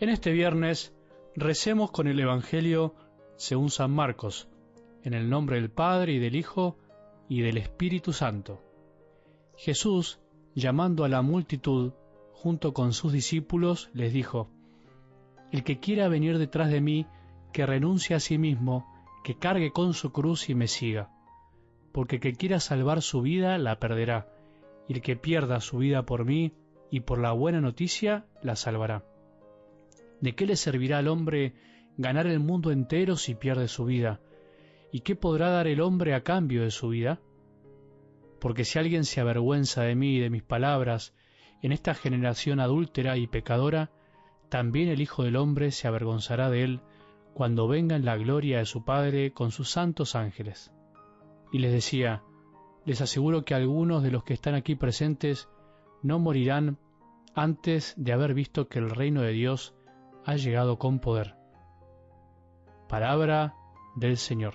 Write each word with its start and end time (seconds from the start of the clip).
En 0.00 0.08
este 0.08 0.32
viernes 0.32 0.94
recemos 1.36 1.90
con 1.90 2.08
el 2.08 2.18
Evangelio 2.18 2.94
según 3.36 3.68
San 3.68 3.90
Marcos, 3.90 4.48
en 5.04 5.12
el 5.12 5.28
nombre 5.28 5.56
del 5.60 5.70
Padre 5.70 6.14
y 6.14 6.18
del 6.18 6.36
Hijo 6.36 6.78
y 7.28 7.42
del 7.42 7.58
Espíritu 7.58 8.14
Santo. 8.14 8.62
Jesús, 9.58 10.18
llamando 10.54 11.04
a 11.04 11.10
la 11.10 11.20
multitud, 11.20 11.92
junto 12.32 12.72
con 12.72 12.94
sus 12.94 13.12
discípulos, 13.12 13.90
les 13.92 14.14
dijo, 14.14 14.48
El 15.52 15.64
que 15.64 15.80
quiera 15.80 16.08
venir 16.08 16.38
detrás 16.38 16.70
de 16.70 16.80
mí, 16.80 17.06
que 17.52 17.66
renuncie 17.66 18.16
a 18.16 18.20
sí 18.20 18.38
mismo, 18.38 18.86
que 19.22 19.36
cargue 19.36 19.70
con 19.70 19.92
su 19.92 20.12
cruz 20.12 20.48
y 20.48 20.54
me 20.54 20.66
siga. 20.66 21.10
Porque 21.92 22.16
el 22.16 22.22
que 22.22 22.32
quiera 22.32 22.58
salvar 22.58 23.02
su 23.02 23.20
vida, 23.20 23.58
la 23.58 23.78
perderá, 23.78 24.32
y 24.88 24.94
el 24.94 25.02
que 25.02 25.16
pierda 25.16 25.60
su 25.60 25.76
vida 25.76 26.06
por 26.06 26.24
mí 26.24 26.54
y 26.90 27.00
por 27.00 27.18
la 27.18 27.32
buena 27.32 27.60
noticia, 27.60 28.24
la 28.42 28.56
salvará. 28.56 29.04
¿De 30.20 30.34
qué 30.34 30.46
le 30.46 30.56
servirá 30.56 30.98
al 30.98 31.08
hombre 31.08 31.54
ganar 31.96 32.26
el 32.26 32.40
mundo 32.40 32.70
entero 32.70 33.16
si 33.16 33.34
pierde 33.34 33.68
su 33.68 33.84
vida? 33.84 34.20
¿Y 34.92 35.00
qué 35.00 35.16
podrá 35.16 35.50
dar 35.50 35.66
el 35.66 35.80
hombre 35.80 36.14
a 36.14 36.22
cambio 36.22 36.62
de 36.62 36.70
su 36.70 36.88
vida? 36.88 37.20
Porque 38.40 38.64
si 38.64 38.78
alguien 38.78 39.04
se 39.04 39.20
avergüenza 39.20 39.82
de 39.82 39.94
mí 39.94 40.16
y 40.16 40.20
de 40.20 40.30
mis 40.30 40.42
palabras 40.42 41.14
en 41.62 41.72
esta 41.72 41.94
generación 41.94 42.60
adúltera 42.60 43.16
y 43.16 43.26
pecadora, 43.26 43.90
también 44.48 44.88
el 44.88 45.00
Hijo 45.00 45.22
del 45.22 45.36
Hombre 45.36 45.70
se 45.70 45.86
avergonzará 45.86 46.50
de 46.50 46.64
él 46.64 46.80
cuando 47.34 47.68
venga 47.68 47.96
en 47.96 48.04
la 48.04 48.16
gloria 48.16 48.58
de 48.58 48.66
su 48.66 48.84
Padre 48.84 49.32
con 49.32 49.52
sus 49.52 49.70
santos 49.70 50.16
ángeles. 50.16 50.72
Y 51.52 51.58
les 51.58 51.72
decía, 51.72 52.22
les 52.84 53.00
aseguro 53.00 53.44
que 53.44 53.54
algunos 53.54 54.02
de 54.02 54.10
los 54.10 54.24
que 54.24 54.34
están 54.34 54.54
aquí 54.54 54.74
presentes 54.74 55.48
no 56.02 56.18
morirán 56.18 56.78
antes 57.34 57.94
de 57.96 58.12
haber 58.12 58.34
visto 58.34 58.68
que 58.68 58.78
el 58.78 58.90
reino 58.90 59.22
de 59.22 59.32
Dios 59.32 59.74
ha 60.24 60.36
llegado 60.36 60.78
con 60.78 60.98
poder. 60.98 61.36
Palabra 62.88 63.54
del 63.96 64.16
Señor. 64.16 64.54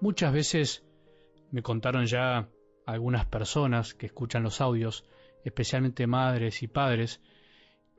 Muchas 0.00 0.32
veces 0.32 0.84
me 1.50 1.62
contaron 1.62 2.06
ya 2.06 2.48
algunas 2.86 3.26
personas 3.26 3.94
que 3.94 4.06
escuchan 4.06 4.42
los 4.42 4.60
audios, 4.60 5.04
especialmente 5.44 6.06
madres 6.06 6.62
y 6.62 6.68
padres, 6.68 7.20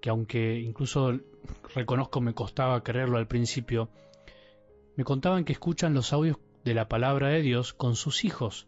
que 0.01 0.09
aunque 0.09 0.59
incluso 0.59 1.19
reconozco 1.75 2.19
me 2.21 2.33
costaba 2.33 2.83
creerlo 2.83 3.17
al 3.17 3.27
principio, 3.27 3.89
me 4.95 5.03
contaban 5.03 5.45
que 5.45 5.53
escuchan 5.53 5.93
los 5.93 6.11
audios 6.11 6.37
de 6.65 6.73
la 6.73 6.89
palabra 6.89 7.29
de 7.29 7.41
Dios 7.41 7.73
con 7.73 7.95
sus 7.95 8.25
hijos, 8.25 8.67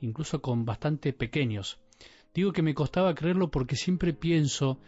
incluso 0.00 0.40
con 0.40 0.64
bastante 0.64 1.12
pequeños. 1.12 1.78
Digo 2.32 2.52
que 2.52 2.62
me 2.62 2.74
costaba 2.74 3.14
creerlo 3.14 3.50
porque 3.50 3.76
siempre 3.76 4.12
pienso 4.12 4.78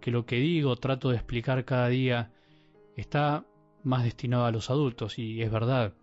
que 0.00 0.10
lo 0.10 0.26
que 0.26 0.36
digo, 0.36 0.76
trato 0.76 1.10
de 1.10 1.16
explicar 1.16 1.64
cada 1.64 1.88
día, 1.88 2.32
está 2.96 3.46
más 3.84 4.04
destinado 4.04 4.44
a 4.44 4.52
los 4.52 4.70
adultos, 4.70 5.18
y 5.18 5.42
es 5.42 5.50
verdad, 5.50 5.94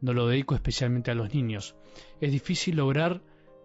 no 0.00 0.12
lo 0.12 0.26
dedico 0.26 0.54
especialmente 0.54 1.10
a 1.10 1.14
los 1.14 1.32
niños. 1.32 1.76
Es 2.20 2.32
difícil 2.32 2.76
lograr 2.76 3.22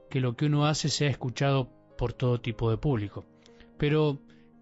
que 0.10 0.20
lo 0.20 0.36
que 0.36 0.46
uno 0.46 0.66
hace 0.66 0.90
sea 0.90 1.10
escuchado 1.10 1.70
por 1.98 2.14
todo 2.14 2.40
tipo 2.40 2.70
de 2.72 2.78
público. 2.78 3.26
Pero 3.78 4.20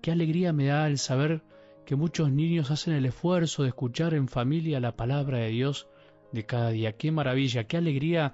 Qué 0.08 0.13
alegría 0.13 0.53
me 0.53 0.68
da 0.68 0.88
el 0.88 1.00
saber 1.00 1.44
que 1.85 1.97
muchos 1.97 2.31
niños 2.31 2.72
hacen 2.72 2.94
el 2.94 3.06
esfuerzo 3.06 3.63
de 3.63 3.68
escuchar 3.68 4.13
en 4.13 4.29
familia 4.29 4.79
la 4.79 4.95
palabra 4.95 5.40
de 5.40 5.50
Dios 5.50 5.90
de 6.31 6.45
cada 6.45 6.69
día. 6.69 6.95
Qué 6.95 7.12
maravilla, 7.12 7.66
qué 7.66 7.75
alegría 7.75 8.34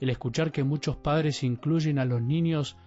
el 0.00 0.08
escuchar 0.08 0.52
que 0.52 0.64
muchos 0.64 0.96
padres 0.96 1.42
incluyen 1.42 1.98
a 1.98 2.06
los 2.06 2.22
niños 2.22 2.78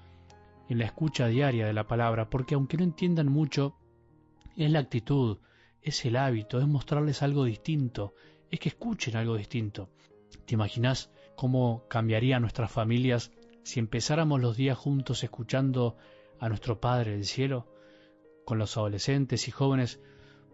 en 0.70 0.80
la 0.80 0.86
escucha 0.86 1.28
diaria 1.28 1.68
de 1.68 1.74
la 1.74 1.86
palabra, 1.86 2.28
porque 2.32 2.56
aunque 2.56 2.78
no 2.78 2.84
entiendan 2.84 3.28
mucho, 3.28 3.76
es 4.58 4.72
la 4.72 4.80
actitud, 4.80 5.38
es 5.84 6.04
el 6.04 6.16
hábito, 6.16 6.60
es 6.60 6.66
mostrarles 6.66 7.22
algo 7.22 7.46
distinto, 7.46 8.16
es 8.50 8.60
que 8.60 8.70
escuchen 8.70 9.16
algo 9.18 9.38
distinto. 9.38 9.92
¿Te 10.48 10.56
imaginas 10.56 11.12
cómo 11.36 11.86
cambiaría 11.88 12.40
nuestras 12.40 12.72
familias 12.72 13.32
si 13.62 13.80
empezáramos 13.80 14.42
los 14.42 14.58
días 14.58 14.80
juntos 14.80 15.24
escuchando 15.24 15.96
a 16.40 16.50
nuestro 16.50 16.82
Padre 16.82 17.12
del 17.12 17.26
cielo? 17.26 17.68
Con 18.46 18.58
los 18.58 18.78
adolescentes 18.78 19.48
y 19.48 19.52
jóvenes 19.52 20.00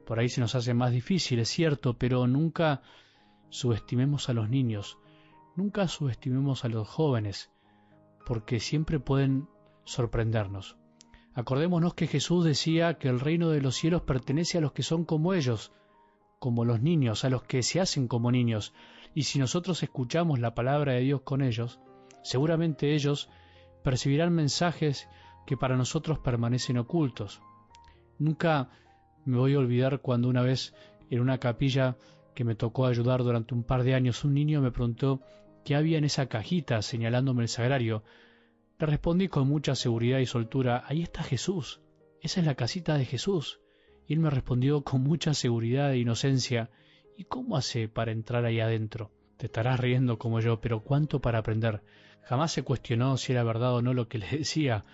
por 0.05 0.19
ahí 0.19 0.29
se 0.29 0.41
nos 0.41 0.55
hace 0.55 0.73
más 0.73 0.91
difícil, 0.91 1.39
es 1.39 1.49
cierto, 1.49 1.97
pero 1.97 2.27
nunca 2.27 2.81
subestimemos 3.49 4.29
a 4.29 4.33
los 4.33 4.49
niños, 4.49 4.97
nunca 5.55 5.87
subestimemos 5.87 6.65
a 6.65 6.69
los 6.69 6.87
jóvenes, 6.87 7.51
porque 8.25 8.59
siempre 8.59 8.99
pueden 8.99 9.47
sorprendernos. 9.85 10.77
Acordémonos 11.33 11.93
que 11.93 12.07
Jesús 12.07 12.43
decía 12.43 12.95
que 12.95 13.07
el 13.07 13.19
reino 13.19 13.49
de 13.49 13.61
los 13.61 13.75
cielos 13.75 14.01
pertenece 14.01 14.57
a 14.57 14.61
los 14.61 14.73
que 14.73 14.83
son 14.83 15.05
como 15.05 15.33
ellos, 15.33 15.71
como 16.39 16.65
los 16.65 16.81
niños, 16.81 17.23
a 17.23 17.29
los 17.29 17.43
que 17.43 17.63
se 17.63 17.79
hacen 17.79 18.07
como 18.07 18.31
niños, 18.31 18.73
y 19.13 19.23
si 19.23 19.39
nosotros 19.39 19.81
escuchamos 19.83 20.39
la 20.39 20.55
palabra 20.55 20.93
de 20.93 21.01
Dios 21.01 21.21
con 21.21 21.41
ellos, 21.41 21.79
seguramente 22.23 22.93
ellos 22.95 23.29
percibirán 23.83 24.33
mensajes 24.33 25.07
que 25.45 25.57
para 25.57 25.77
nosotros 25.77 26.19
permanecen 26.19 26.77
ocultos. 26.77 27.41
Nunca 28.21 28.69
me 29.25 29.37
voy 29.37 29.55
a 29.55 29.57
olvidar 29.57 29.99
cuando 29.99 30.29
una 30.29 30.43
vez 30.43 30.75
en 31.09 31.21
una 31.21 31.39
capilla 31.39 31.97
que 32.35 32.43
me 32.43 32.53
tocó 32.53 32.85
ayudar 32.85 33.23
durante 33.23 33.55
un 33.55 33.63
par 33.63 33.81
de 33.81 33.95
años 33.95 34.23
un 34.23 34.35
niño 34.35 34.61
me 34.61 34.69
preguntó 34.69 35.21
qué 35.65 35.75
había 35.75 35.97
en 35.97 36.03
esa 36.03 36.27
cajita 36.27 36.83
señalándome 36.83 37.41
el 37.41 37.49
sagrario. 37.49 38.03
Le 38.77 38.85
respondí 38.85 39.27
con 39.27 39.47
mucha 39.47 39.73
seguridad 39.73 40.19
y 40.19 40.27
soltura, 40.27 40.83
ahí 40.85 41.01
está 41.01 41.23
Jesús, 41.23 41.81
esa 42.21 42.41
es 42.41 42.45
la 42.45 42.53
casita 42.53 42.95
de 42.95 43.05
Jesús. 43.05 43.59
Y 44.05 44.13
él 44.13 44.19
me 44.19 44.29
respondió 44.29 44.83
con 44.83 45.01
mucha 45.01 45.33
seguridad 45.33 45.91
e 45.91 45.97
inocencia, 45.97 46.69
¿y 47.17 47.23
cómo 47.23 47.57
hace 47.57 47.89
para 47.89 48.11
entrar 48.11 48.45
ahí 48.45 48.59
adentro? 48.59 49.09
Te 49.37 49.47
estarás 49.47 49.79
riendo 49.79 50.19
como 50.19 50.41
yo, 50.41 50.61
pero 50.61 50.83
cuánto 50.83 51.21
para 51.21 51.39
aprender. 51.39 51.81
Jamás 52.21 52.51
se 52.51 52.61
cuestionó 52.61 53.17
si 53.17 53.31
era 53.31 53.43
verdad 53.43 53.73
o 53.73 53.81
no 53.81 53.95
lo 53.95 54.07
que 54.07 54.19
le 54.19 54.29
decía, 54.37 54.85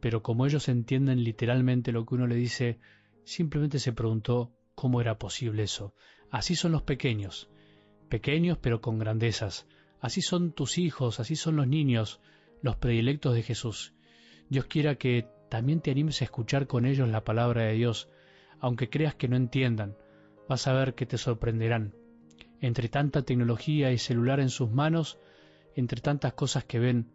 pero 0.00 0.22
como 0.22 0.46
ellos 0.46 0.68
entienden 0.68 1.24
literalmente 1.24 1.92
lo 1.92 2.04
que 2.04 2.14
uno 2.14 2.26
le 2.26 2.36
dice, 2.36 2.78
simplemente 3.24 3.78
se 3.78 3.92
preguntó 3.92 4.52
cómo 4.74 5.00
era 5.00 5.18
posible 5.18 5.62
eso. 5.62 5.94
Así 6.30 6.54
son 6.54 6.72
los 6.72 6.82
pequeños, 6.82 7.48
pequeños 8.08 8.58
pero 8.58 8.80
con 8.80 8.98
grandezas. 8.98 9.66
Así 10.00 10.20
son 10.22 10.52
tus 10.52 10.78
hijos, 10.78 11.20
así 11.20 11.36
son 11.36 11.56
los 11.56 11.66
niños, 11.66 12.20
los 12.62 12.76
predilectos 12.76 13.34
de 13.34 13.42
Jesús. 13.42 13.94
Dios 14.48 14.66
quiera 14.66 14.96
que 14.96 15.28
también 15.48 15.80
te 15.80 15.90
animes 15.90 16.20
a 16.20 16.24
escuchar 16.24 16.66
con 16.66 16.86
ellos 16.86 17.08
la 17.08 17.24
palabra 17.24 17.64
de 17.64 17.72
Dios, 17.72 18.10
aunque 18.60 18.90
creas 18.90 19.14
que 19.14 19.28
no 19.28 19.36
entiendan, 19.36 19.96
vas 20.48 20.66
a 20.66 20.72
ver 20.72 20.94
que 20.94 21.06
te 21.06 21.18
sorprenderán. 21.18 21.94
Entre 22.60 22.88
tanta 22.88 23.22
tecnología 23.22 23.92
y 23.92 23.98
celular 23.98 24.40
en 24.40 24.50
sus 24.50 24.70
manos, 24.70 25.18
entre 25.74 26.00
tantas 26.00 26.34
cosas 26.34 26.64
que 26.64 26.78
ven, 26.78 27.12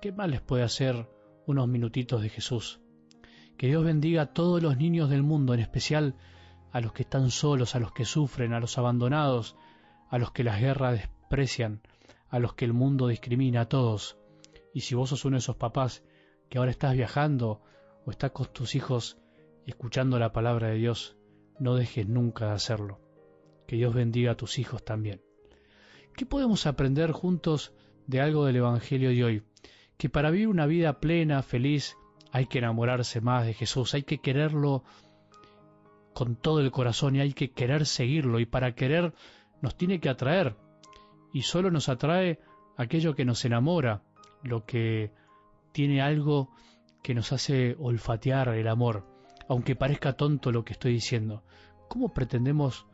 ¿qué 0.00 0.12
mal 0.12 0.30
les 0.30 0.40
puede 0.40 0.62
hacer 0.62 1.08
unos 1.46 1.68
minutitos 1.68 2.22
de 2.22 2.28
Jesús. 2.28 2.80
Que 3.56 3.68
Dios 3.68 3.84
bendiga 3.84 4.22
a 4.22 4.32
todos 4.32 4.62
los 4.62 4.76
niños 4.76 5.08
del 5.08 5.22
mundo, 5.22 5.54
en 5.54 5.60
especial 5.60 6.16
a 6.72 6.80
los 6.80 6.92
que 6.92 7.02
están 7.02 7.30
solos, 7.30 7.74
a 7.74 7.80
los 7.80 7.92
que 7.92 8.04
sufren, 8.04 8.52
a 8.52 8.60
los 8.60 8.76
abandonados, 8.76 9.56
a 10.10 10.18
los 10.18 10.32
que 10.32 10.44
las 10.44 10.60
guerras 10.60 11.00
desprecian, 11.00 11.80
a 12.28 12.38
los 12.38 12.54
que 12.54 12.64
el 12.64 12.72
mundo 12.72 13.08
discrimina, 13.08 13.62
a 13.62 13.68
todos. 13.68 14.18
Y 14.74 14.80
si 14.80 14.94
vos 14.94 15.10
sos 15.10 15.24
uno 15.24 15.36
de 15.36 15.38
esos 15.38 15.56
papás 15.56 16.02
que 16.50 16.58
ahora 16.58 16.70
estás 16.70 16.94
viajando 16.94 17.62
o 18.04 18.10
estás 18.10 18.32
con 18.32 18.52
tus 18.52 18.74
hijos 18.74 19.18
escuchando 19.66 20.18
la 20.18 20.32
palabra 20.32 20.68
de 20.68 20.76
Dios, 20.76 21.16
no 21.58 21.74
dejes 21.74 22.06
nunca 22.06 22.46
de 22.46 22.52
hacerlo. 22.52 23.00
Que 23.66 23.76
Dios 23.76 23.94
bendiga 23.94 24.32
a 24.32 24.36
tus 24.36 24.58
hijos 24.58 24.84
también. 24.84 25.22
¿Qué 26.16 26.26
podemos 26.26 26.66
aprender 26.66 27.12
juntos 27.12 27.72
de 28.06 28.20
algo 28.20 28.44
del 28.44 28.56
Evangelio 28.56 29.10
de 29.10 29.24
hoy? 29.24 29.42
Que 29.96 30.08
para 30.08 30.30
vivir 30.30 30.48
una 30.48 30.66
vida 30.66 31.00
plena, 31.00 31.42
feliz, 31.42 31.96
hay 32.32 32.46
que 32.46 32.58
enamorarse 32.58 33.20
más 33.20 33.46
de 33.46 33.54
Jesús, 33.54 33.94
hay 33.94 34.02
que 34.02 34.18
quererlo 34.18 34.84
con 36.12 36.36
todo 36.36 36.60
el 36.60 36.70
corazón 36.70 37.16
y 37.16 37.20
hay 37.20 37.32
que 37.32 37.50
querer 37.50 37.86
seguirlo 37.86 38.40
y 38.40 38.46
para 38.46 38.74
querer 38.74 39.14
nos 39.60 39.76
tiene 39.76 40.00
que 40.00 40.08
atraer 40.08 40.56
y 41.32 41.42
solo 41.42 41.70
nos 41.70 41.88
atrae 41.88 42.40
aquello 42.76 43.14
que 43.14 43.24
nos 43.24 43.44
enamora, 43.44 44.02
lo 44.42 44.64
que 44.64 45.12
tiene 45.72 46.00
algo 46.00 46.50
que 47.02 47.14
nos 47.14 47.32
hace 47.32 47.76
olfatear 47.78 48.48
el 48.48 48.68
amor, 48.68 49.06
aunque 49.48 49.76
parezca 49.76 50.14
tonto 50.14 50.52
lo 50.52 50.64
que 50.64 50.72
estoy 50.72 50.92
diciendo. 50.92 51.44
¿Cómo 51.88 52.12
pretendemos 52.12 52.86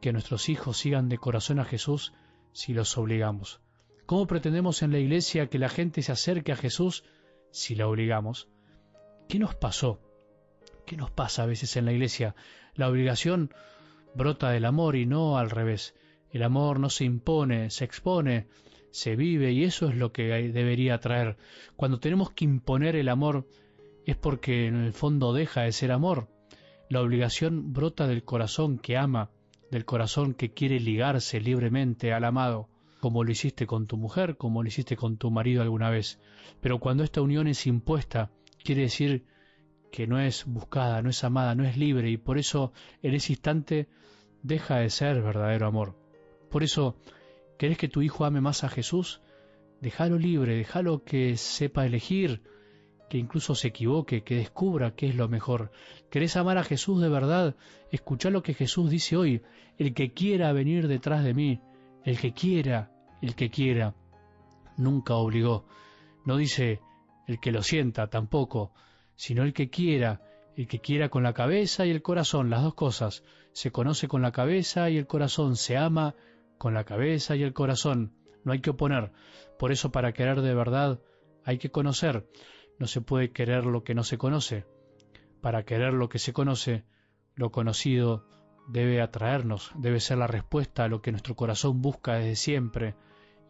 que 0.00 0.12
nuestros 0.12 0.48
hijos 0.48 0.78
sigan 0.78 1.08
de 1.08 1.18
corazón 1.18 1.58
a 1.58 1.64
Jesús 1.64 2.14
si 2.52 2.72
los 2.72 2.96
obligamos? 2.96 3.60
¿Cómo 4.08 4.26
pretendemos 4.26 4.82
en 4.82 4.90
la 4.90 4.98
iglesia 4.98 5.48
que 5.48 5.58
la 5.58 5.68
gente 5.68 6.00
se 6.00 6.12
acerque 6.12 6.50
a 6.50 6.56
Jesús 6.56 7.04
si 7.50 7.74
la 7.74 7.86
obligamos? 7.86 8.48
¿Qué 9.28 9.38
nos 9.38 9.54
pasó? 9.54 10.00
¿Qué 10.86 10.96
nos 10.96 11.10
pasa 11.10 11.42
a 11.42 11.46
veces 11.46 11.76
en 11.76 11.84
la 11.84 11.92
iglesia? 11.92 12.34
La 12.74 12.88
obligación 12.88 13.52
brota 14.14 14.48
del 14.48 14.64
amor 14.64 14.96
y 14.96 15.04
no 15.04 15.36
al 15.36 15.50
revés. 15.50 15.94
El 16.30 16.42
amor 16.42 16.80
no 16.80 16.88
se 16.88 17.04
impone, 17.04 17.68
se 17.68 17.84
expone, 17.84 18.46
se 18.92 19.14
vive 19.14 19.52
y 19.52 19.64
eso 19.64 19.90
es 19.90 19.94
lo 19.94 20.10
que 20.10 20.22
debería 20.52 21.00
traer. 21.00 21.36
Cuando 21.76 22.00
tenemos 22.00 22.30
que 22.30 22.46
imponer 22.46 22.96
el 22.96 23.10
amor 23.10 23.46
es 24.06 24.16
porque 24.16 24.68
en 24.68 24.76
el 24.76 24.94
fondo 24.94 25.34
deja 25.34 25.64
de 25.64 25.72
ser 25.72 25.92
amor. 25.92 26.30
La 26.88 27.02
obligación 27.02 27.74
brota 27.74 28.06
del 28.06 28.24
corazón 28.24 28.78
que 28.78 28.96
ama, 28.96 29.30
del 29.70 29.84
corazón 29.84 30.32
que 30.32 30.54
quiere 30.54 30.80
ligarse 30.80 31.42
libremente 31.42 32.14
al 32.14 32.24
amado, 32.24 32.70
como 33.00 33.24
lo 33.24 33.30
hiciste 33.30 33.66
con 33.66 33.86
tu 33.86 33.96
mujer, 33.96 34.36
como 34.36 34.62
lo 34.62 34.68
hiciste 34.68 34.96
con 34.96 35.16
tu 35.16 35.30
marido 35.30 35.62
alguna 35.62 35.90
vez. 35.90 36.18
Pero 36.60 36.78
cuando 36.78 37.04
esta 37.04 37.20
unión 37.20 37.46
es 37.46 37.66
impuesta, 37.66 38.30
quiere 38.62 38.82
decir 38.82 39.24
que 39.90 40.06
no 40.06 40.20
es 40.20 40.44
buscada, 40.46 41.02
no 41.02 41.10
es 41.10 41.24
amada, 41.24 41.54
no 41.54 41.64
es 41.64 41.76
libre 41.76 42.10
y 42.10 42.16
por 42.16 42.38
eso 42.38 42.72
en 43.02 43.14
ese 43.14 43.32
instante 43.32 43.88
deja 44.42 44.76
de 44.76 44.90
ser 44.90 45.22
verdadero 45.22 45.66
amor. 45.66 45.96
Por 46.50 46.62
eso, 46.62 46.96
¿querés 47.58 47.78
que 47.78 47.88
tu 47.88 48.02
hijo 48.02 48.24
ame 48.24 48.40
más 48.40 48.64
a 48.64 48.68
Jesús? 48.68 49.20
Déjalo 49.80 50.18
libre, 50.18 50.56
déjalo 50.56 51.04
que 51.04 51.36
sepa 51.36 51.86
elegir, 51.86 52.42
que 53.08 53.18
incluso 53.18 53.54
se 53.54 53.68
equivoque, 53.68 54.22
que 54.22 54.36
descubra 54.36 54.94
qué 54.94 55.08
es 55.08 55.14
lo 55.14 55.28
mejor. 55.28 55.70
¿Querés 56.10 56.36
amar 56.36 56.58
a 56.58 56.64
Jesús 56.64 57.00
de 57.00 57.08
verdad? 57.08 57.56
Escucha 57.90 58.30
lo 58.30 58.42
que 58.42 58.54
Jesús 58.54 58.90
dice 58.90 59.16
hoy. 59.16 59.42
El 59.78 59.94
que 59.94 60.12
quiera 60.12 60.52
venir 60.52 60.88
detrás 60.88 61.24
de 61.24 61.34
mí, 61.34 61.60
el 62.08 62.18
que 62.18 62.32
quiera, 62.32 62.90
el 63.20 63.34
que 63.34 63.50
quiera. 63.50 63.94
Nunca 64.78 65.14
obligó. 65.14 65.66
No 66.24 66.38
dice 66.38 66.80
el 67.26 67.38
que 67.38 67.52
lo 67.52 67.62
sienta 67.62 68.08
tampoco, 68.08 68.72
sino 69.14 69.42
el 69.42 69.52
que 69.52 69.68
quiera, 69.68 70.22
el 70.56 70.66
que 70.66 70.80
quiera 70.80 71.10
con 71.10 71.22
la 71.22 71.34
cabeza 71.34 71.84
y 71.84 71.90
el 71.90 72.00
corazón, 72.00 72.48
las 72.48 72.62
dos 72.62 72.74
cosas. 72.74 73.24
Se 73.52 73.70
conoce 73.70 74.08
con 74.08 74.22
la 74.22 74.32
cabeza 74.32 74.88
y 74.88 74.96
el 74.96 75.06
corazón, 75.06 75.56
se 75.56 75.76
ama 75.76 76.14
con 76.56 76.72
la 76.72 76.84
cabeza 76.84 77.36
y 77.36 77.42
el 77.42 77.52
corazón. 77.52 78.14
No 78.42 78.52
hay 78.52 78.60
que 78.60 78.70
oponer. 78.70 79.12
Por 79.58 79.70
eso 79.70 79.92
para 79.92 80.12
querer 80.12 80.40
de 80.40 80.54
verdad 80.54 81.00
hay 81.44 81.58
que 81.58 81.70
conocer. 81.70 82.26
No 82.78 82.86
se 82.86 83.02
puede 83.02 83.32
querer 83.32 83.66
lo 83.66 83.84
que 83.84 83.94
no 83.94 84.02
se 84.02 84.16
conoce. 84.16 84.64
Para 85.42 85.64
querer 85.64 85.92
lo 85.92 86.08
que 86.08 86.18
se 86.18 86.32
conoce, 86.32 86.84
lo 87.34 87.50
conocido 87.50 88.24
debe 88.68 89.00
atraernos, 89.00 89.72
debe 89.74 89.98
ser 89.98 90.18
la 90.18 90.26
respuesta 90.26 90.84
a 90.84 90.88
lo 90.88 91.00
que 91.00 91.10
nuestro 91.10 91.34
corazón 91.34 91.80
busca 91.80 92.14
desde 92.14 92.36
siempre, 92.36 92.94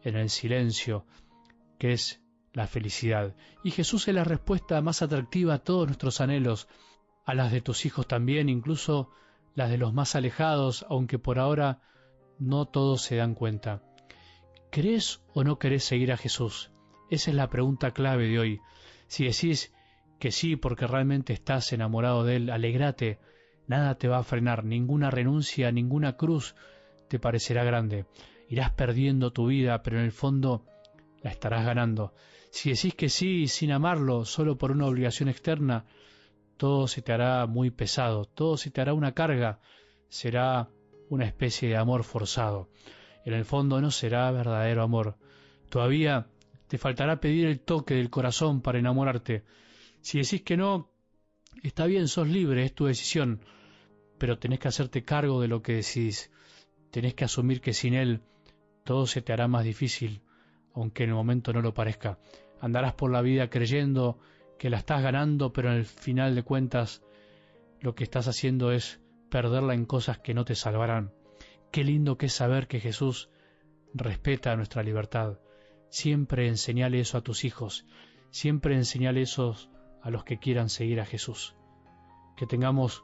en 0.01 0.15
el 0.15 0.29
silencio, 0.29 1.05
que 1.77 1.91
es 1.91 2.21
la 2.53 2.67
felicidad. 2.67 3.35
Y 3.63 3.71
Jesús 3.71 4.07
es 4.07 4.15
la 4.15 4.23
respuesta 4.23 4.81
más 4.81 5.01
atractiva 5.01 5.55
a 5.55 5.59
todos 5.59 5.87
nuestros 5.87 6.21
anhelos, 6.21 6.67
a 7.25 7.33
las 7.33 7.51
de 7.51 7.61
tus 7.61 7.85
hijos 7.85 8.07
también, 8.07 8.49
incluso 8.49 9.11
las 9.55 9.69
de 9.69 9.77
los 9.77 9.93
más 9.93 10.15
alejados, 10.15 10.85
aunque 10.89 11.19
por 11.19 11.37
ahora 11.37 11.81
no 12.39 12.65
todos 12.65 13.01
se 13.01 13.17
dan 13.17 13.35
cuenta. 13.35 13.83
¿Crees 14.71 15.21
o 15.33 15.43
no 15.43 15.59
querés 15.59 15.83
seguir 15.83 16.11
a 16.11 16.17
Jesús? 16.17 16.71
Esa 17.09 17.31
es 17.31 17.35
la 17.35 17.49
pregunta 17.49 17.91
clave 17.91 18.27
de 18.27 18.39
hoy. 18.39 18.61
Si 19.07 19.25
decís 19.25 19.73
que 20.19 20.31
sí 20.31 20.55
porque 20.55 20.87
realmente 20.87 21.33
estás 21.33 21.73
enamorado 21.73 22.23
de 22.23 22.37
Él, 22.37 22.49
alegrate, 22.49 23.19
nada 23.69 23.95
te 23.95 24.07
va 24.07 24.17
a 24.17 24.23
frenar, 24.23 24.65
ninguna 24.65 25.11
renuncia, 25.11 25.71
ninguna 25.71 26.17
cruz 26.17 26.55
te 27.07 27.19
parecerá 27.19 27.63
grande. 27.63 28.05
Irás 28.49 28.71
perdiendo 28.71 29.31
tu 29.31 29.47
vida, 29.47 29.83
pero 29.83 29.99
en 29.99 30.05
el 30.05 30.11
fondo 30.11 30.65
la 31.21 31.29
estarás 31.29 31.65
ganando. 31.65 32.13
Si 32.49 32.71
decís 32.71 32.95
que 32.95 33.09
sí 33.09 33.47
sin 33.47 33.71
amarlo, 33.71 34.25
solo 34.25 34.57
por 34.57 34.71
una 34.71 34.87
obligación 34.87 35.29
externa, 35.29 35.85
todo 36.57 36.87
se 36.87 37.03
te 37.03 37.13
hará 37.13 37.45
muy 37.45 37.69
pesado, 37.69 38.25
todo 38.25 38.57
se 38.57 38.71
te 38.71 38.81
hará 38.81 38.95
una 38.95 39.13
carga, 39.13 39.59
será 40.07 40.69
una 41.09 41.25
especie 41.25 41.69
de 41.69 41.77
amor 41.77 42.03
forzado. 42.03 42.69
En 43.23 43.33
el 43.33 43.45
fondo 43.45 43.79
no 43.81 43.91
será 43.91 44.31
verdadero 44.31 44.81
amor. 44.81 45.15
Todavía 45.69 46.25
te 46.67 46.79
faltará 46.79 47.19
pedir 47.19 47.45
el 47.45 47.59
toque 47.59 47.93
del 47.93 48.09
corazón 48.09 48.61
para 48.61 48.79
enamorarte. 48.79 49.43
Si 50.01 50.17
decís 50.17 50.41
que 50.41 50.57
no, 50.57 50.89
está 51.61 51.85
bien, 51.85 52.07
sos 52.07 52.27
libre, 52.27 52.65
es 52.65 52.73
tu 52.73 52.85
decisión, 52.85 53.41
pero 54.19 54.37
tenés 54.37 54.59
que 54.59 54.67
hacerte 54.67 55.03
cargo 55.03 55.41
de 55.41 55.47
lo 55.47 55.63
que 55.63 55.73
decís. 55.73 56.31
Tenés 56.91 57.15
que 57.15 57.25
asumir 57.25 57.61
que 57.61 57.73
sin 57.73 57.93
él 57.93 58.21
todo 58.83 59.07
se 59.07 59.21
te 59.21 59.33
hará 59.33 59.47
más 59.47 59.63
difícil, 59.63 60.21
aunque 60.73 61.03
en 61.03 61.09
el 61.09 61.15
momento 61.15 61.53
no 61.53 61.61
lo 61.61 61.73
parezca. 61.73 62.19
Andarás 62.59 62.93
por 62.93 63.11
la 63.11 63.21
vida 63.21 63.49
creyendo 63.49 64.19
que 64.57 64.69
la 64.69 64.77
estás 64.77 65.01
ganando, 65.01 65.53
pero 65.53 65.71
en 65.71 65.77
el 65.77 65.85
final 65.85 66.35
de 66.35 66.43
cuentas 66.43 67.01
lo 67.79 67.95
que 67.95 68.03
estás 68.03 68.27
haciendo 68.27 68.71
es 68.71 68.99
perderla 69.29 69.73
en 69.73 69.85
cosas 69.85 70.19
que 70.19 70.33
no 70.33 70.43
te 70.43 70.55
salvarán. 70.55 71.13
Qué 71.71 71.83
lindo 71.83 72.17
que 72.17 72.25
es 72.25 72.33
saber 72.33 72.67
que 72.67 72.79
Jesús 72.79 73.29
respeta 73.93 74.55
nuestra 74.55 74.83
libertad. 74.83 75.39
Siempre 75.89 76.47
enseñale 76.47 76.99
eso 76.99 77.17
a 77.17 77.21
tus 77.21 77.45
hijos, 77.45 77.85
siempre 78.31 78.75
enseñale 78.75 79.21
eso 79.21 79.55
a 80.01 80.09
los 80.09 80.23
que 80.23 80.39
quieran 80.39 80.69
seguir 80.69 80.99
a 80.99 81.05
Jesús. 81.05 81.55
Que 82.35 82.45
tengamos 82.45 83.03